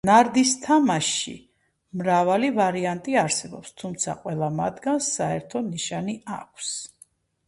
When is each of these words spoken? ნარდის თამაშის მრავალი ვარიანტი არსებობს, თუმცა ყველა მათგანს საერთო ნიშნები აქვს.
ნარდის 0.09 0.51
თამაშის 0.61 1.41
მრავალი 1.99 2.49
ვარიანტი 2.55 3.17
არსებობს, 3.23 3.75
თუმცა 3.81 4.15
ყველა 4.23 4.49
მათგანს 4.61 5.11
საერთო 5.19 5.63
ნიშნები 5.67 6.17
აქვს. 6.39 6.71